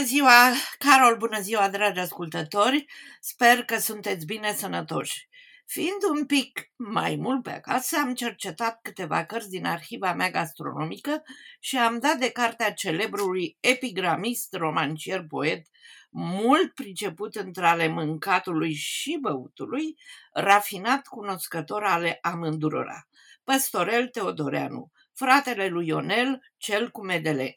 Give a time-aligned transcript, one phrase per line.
[0.00, 2.84] Bună ziua, Carol, bună ziua, dragi ascultători!
[3.20, 5.28] Sper că sunteți bine sănătoși.
[5.66, 11.22] Fiind un pic mai mult pe acasă, am cercetat câteva cărți din arhiva mea gastronomică
[11.58, 15.66] și am dat de cartea celebrului epigramist, romancier, poet,
[16.10, 19.96] mult priceput între ale mâncatului și băutului,
[20.32, 23.08] rafinat cunoscător ale amândurora,
[23.44, 27.56] Păstorel Teodoreanu, fratele lui Ionel, cel cu medele.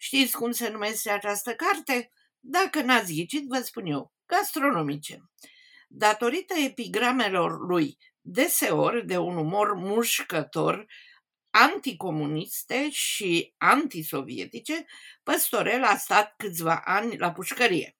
[0.00, 2.12] Știți cum se numește această carte?
[2.40, 5.30] Dacă n-ați ghicit, vă spun eu, gastronomice.
[5.88, 10.86] Datorită epigramelor lui, deseori de un umor mușcător,
[11.50, 14.86] anticomuniste și antisovietice,
[15.22, 17.96] Păstorel a stat câțiva ani la pușcărie.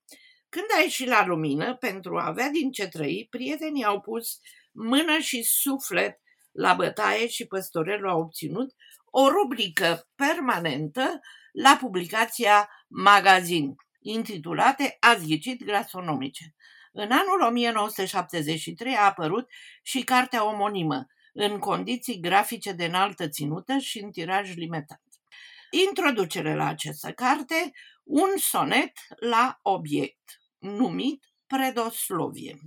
[0.49, 4.39] Când a ieșit la lumină, pentru a avea din ce trăi, prietenii au pus
[4.73, 6.21] mână și suflet
[6.53, 8.75] la bătaie și Păstorelul a obținut
[9.11, 11.21] o rubrică permanentă
[11.53, 16.55] la publicația Magazin, intitulate Ați ghicit gastronomice.
[16.93, 19.51] În anul 1973 a apărut
[19.83, 25.03] și cartea omonimă, în condiții grafice de înaltă ținută și în tiraj limitat.
[25.71, 27.73] Introducere la această carte,
[28.05, 32.59] un sonet la obiect, numit Predoslovie.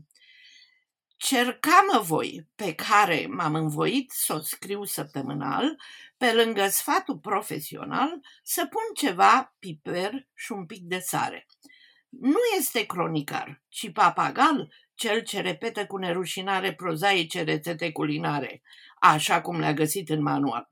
[1.23, 5.75] Cercamă voi, pe care m-am învoit să o scriu săptămânal,
[6.17, 11.47] pe lângă sfatul profesional, să pun ceva piper și un pic de sare.
[12.09, 18.61] Nu este cronicar, ci papagal, cel ce repetă cu nerușinare prozaice rețete culinare,
[18.99, 20.67] așa cum le-a găsit în manual.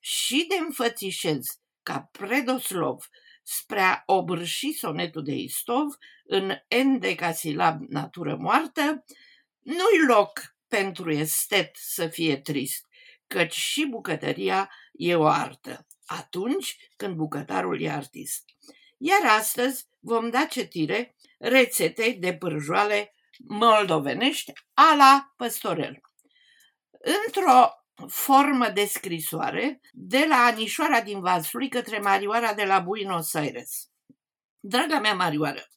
[0.00, 1.46] Și de înfățișez
[1.82, 3.08] ca predoslov
[3.42, 9.04] spre a obârși sonetul de Istov în endecasilab natură moartă,
[9.62, 12.86] nu-i loc pentru estet să fie trist,
[13.26, 18.44] căci și bucătăria e o artă, atunci când bucătarul e artist.
[18.96, 23.14] Iar astăzi vom da citire rețetei de pârjoale
[23.48, 26.00] moldovenești a la păstorel.
[27.24, 27.70] Într-o
[28.08, 33.90] formă de scrisoare de la Anișoara din Vaslui către Marioara de la Buenos Aires.
[34.60, 35.68] Draga mea Marioară,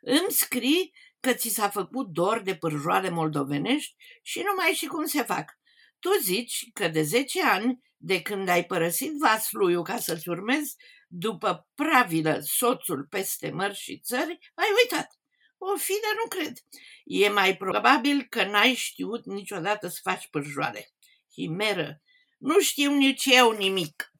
[0.00, 5.04] îmi scrii că ți s-a făcut dor de pârjoale moldovenești și nu mai și cum
[5.04, 5.58] se fac.
[5.98, 10.76] Tu zici că de 10 ani, de când ai părăsit Vasluiu ca să-ți urmezi
[11.08, 15.18] după pravilă soțul peste mări și țări, ai uitat.
[15.58, 16.56] O fi, dar nu cred.
[17.04, 20.92] E mai probabil că n-ai știut niciodată să faci pârjoare.
[21.32, 22.02] Himeră,
[22.38, 24.12] nu știu nici eu nimic.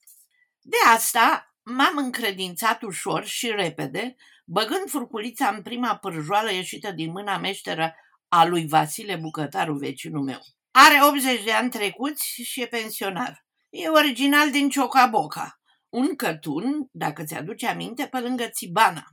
[0.60, 4.14] De asta m-am încredințat ușor și repede,
[4.44, 7.94] băgând furculița în prima pârjoală ieșită din mâna meșteră
[8.28, 10.40] a lui Vasile Bucătaru, vecinul meu.
[10.70, 13.46] Are 80 de ani trecuți și e pensionar.
[13.70, 19.04] E original din Ciocaboca, un cătun, dacă ți-aduce aminte, pe lângă Țibana.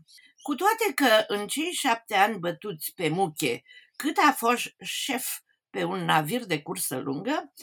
[0.42, 3.62] Cu toate că în cei șapte ani bătuți pe muche,
[3.96, 5.40] cât a fost șef
[5.70, 7.54] pe un navir de cursă lungă,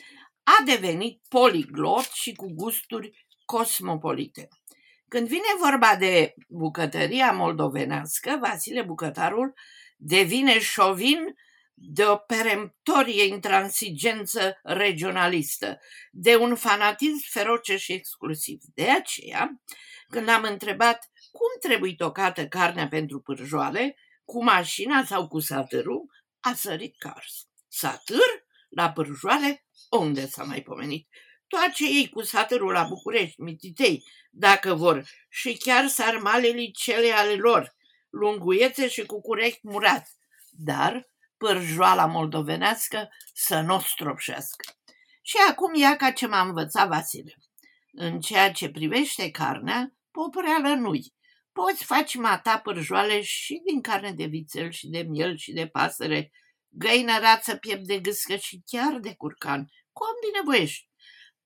[0.43, 4.49] a devenit poliglot și cu gusturi cosmopolite.
[5.09, 9.55] Când vine vorba de bucătăria moldovenească, Vasile Bucătarul
[9.97, 11.35] devine șovin
[11.75, 15.81] de o peremptorie intransigență regionalistă,
[16.11, 18.59] de un fanatism feroce și exclusiv.
[18.75, 19.63] De aceea,
[20.09, 26.55] când am întrebat cum trebuie tocată carnea pentru pârjoale, cu mașina sau cu satârul, a
[26.55, 27.49] sărit cars.
[27.69, 28.47] Satâr?
[28.69, 29.67] La pârjoale?
[29.91, 31.09] Unde s-a mai pomenit?
[31.49, 37.77] Toace ei cu satârul la București, mititei, dacă vor, și chiar sarmalele cele ale lor,
[38.11, 40.09] lunguiețe și cu curect murat.
[40.51, 44.73] Dar pârjoala moldovenească să nu o stropșească.
[45.23, 47.35] Și acum ia ca ce m-a învățat Vasile.
[47.93, 51.15] În ceea ce privește carnea, popreală nu-i.
[51.53, 56.31] Poți face mata pârjoale și din carne de vițel și de miel și de pasăre,
[56.69, 60.88] găină, rață, piept de gâscă și chiar de curcan, cum binevoiești.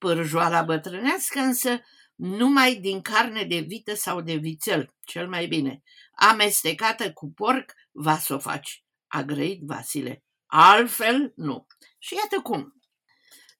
[0.03, 1.81] Pârjoala bătrânească însă
[2.15, 5.83] numai din carne de vită sau de vițel, cel mai bine.
[6.15, 10.25] Amestecată cu porc, va să o faci a grăit Vasile.
[10.47, 11.67] Altfel, nu.
[11.99, 12.75] Și iată cum.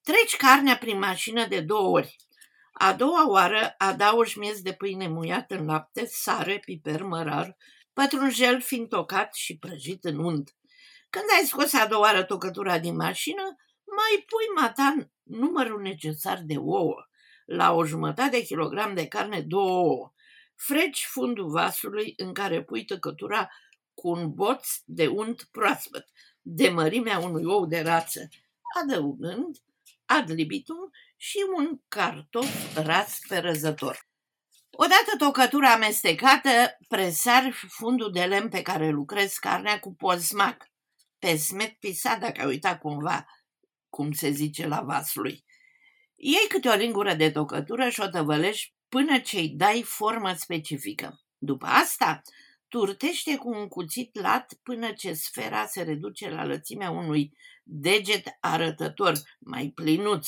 [0.01, 2.15] Treci carnea prin mașină de două ori.
[2.73, 7.57] A doua oară adaugi miez de pâine muiat în lapte, sare, piper, mărar,
[7.93, 10.55] pătrunjel fiind tocat și prăjit în unt.
[11.09, 13.55] Când ai scos a doua oară tocătura din mașină,
[13.95, 17.07] mai pui matan numărul necesar de ouă.
[17.45, 20.13] La o jumătate de kilogram de carne, două ouă.
[20.55, 23.49] Freci fundul vasului în care pui tăcătura
[23.93, 26.07] cu un boț de unt proaspăt,
[26.41, 28.29] de mărimea unui ou de rață,
[28.81, 29.57] adăugând
[30.05, 34.07] ad libitum și un cartof ras pe răzător.
[34.71, 40.71] Odată tocătura amestecată, presar fundul de lemn pe care lucrez carnea cu pozmac.
[41.19, 43.25] Pe smet pisat, dacă ai uitat cumva
[43.93, 45.43] cum se zice la vasului.
[46.15, 51.21] Iei câte o lingură de tocătură și o tăvălești până ce îi dai formă specifică.
[51.37, 52.21] După asta,
[52.67, 59.13] turtește cu un cuțit lat până ce sfera se reduce la lățimea unui deget arătător,
[59.39, 60.27] mai plinuț.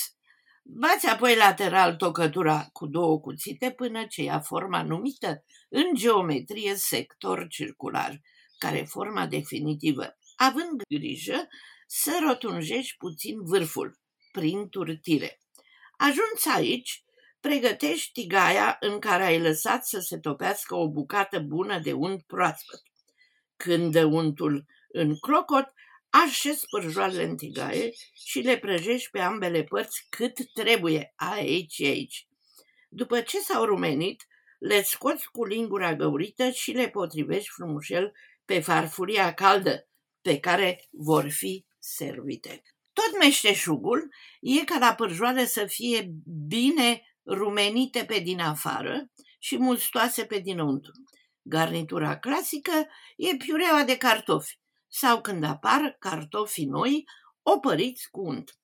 [0.63, 7.47] Bați apoi lateral tocătura cu două cuțite până ce ia forma numită în geometrie sector
[7.47, 8.21] circular,
[8.57, 11.47] care e forma definitivă, având grijă
[12.01, 13.99] să rotunjești puțin vârful
[14.31, 15.39] prin turtire.
[15.97, 17.03] Ajungi aici,
[17.39, 22.81] pregătești tigaia în care ai lăsat să se topească o bucată bună de unt proaspăt.
[23.55, 25.73] Când dă untul în clocot,
[26.09, 27.91] așezi pârjoarele în tigaie
[28.25, 32.27] și le prăjești pe ambele părți cât trebuie, aici și aici.
[32.89, 34.27] După ce s-au rumenit,
[34.59, 38.13] le scoți cu lingura găurită și le potrivești frumușel
[38.45, 39.87] pe farfuria caldă,
[40.21, 42.61] pe care vor fi servite.
[42.93, 44.09] Tot meșteșugul
[44.41, 46.11] e ca la pârjoare să fie
[46.47, 50.91] bine rumenite pe din afară și mustoase pe dinăuntru.
[51.41, 52.87] Garnitura clasică
[53.17, 57.03] e piureaua de cartofi sau când apar cartofii noi
[57.41, 58.57] opăriți cu unt.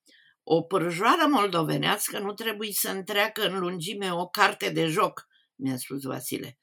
[0.44, 6.04] O pârjoară moldovenească nu trebuie să întreacă în lungime o carte de joc, mi-a spus
[6.04, 6.58] Vasile.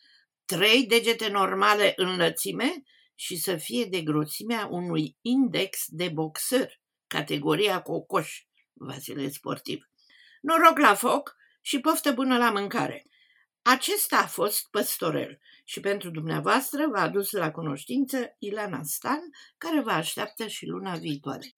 [0.45, 2.83] Trei degete normale în lățime
[3.21, 8.43] și să fie de grosimea unui index de boxer, categoria cocoș,
[8.73, 9.91] Vasile sportiv.
[10.41, 13.07] Noroc la foc și poftă bună la mâncare.
[13.63, 19.21] Acesta a fost păstorel și pentru dumneavoastră v-a adus la cunoștință Ilana Stan,
[19.57, 21.55] care vă așteaptă și luna viitoare.